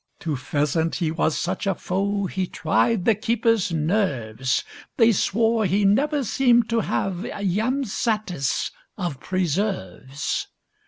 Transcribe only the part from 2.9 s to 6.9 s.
the keepers' nerves; They swore he never seem'd to